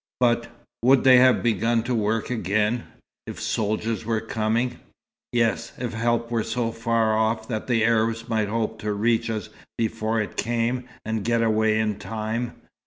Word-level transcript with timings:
"But 0.19 0.47
would 0.81 1.03
they 1.03 1.17
have 1.17 1.43
begun 1.43 1.83
to 1.83 1.93
work 1.93 2.31
again, 2.31 2.85
if 3.27 3.39
soldiers 3.39 4.03
were 4.03 4.19
coming?" 4.19 4.79
"Yes, 5.31 5.73
if 5.77 5.93
help 5.93 6.31
were 6.31 6.41
so 6.41 6.71
far 6.71 7.15
off 7.15 7.47
that 7.49 7.67
the 7.67 7.83
Arabs 7.85 8.27
might 8.27 8.47
hope 8.47 8.79
to 8.81 8.93
reach 8.93 9.29
us 9.29 9.49
before 9.77 10.19
it 10.19 10.37
came, 10.37 10.85
and 11.05 11.23
get 11.23 11.43
away 11.43 11.79
in 11.79 11.99
time. 11.99 12.55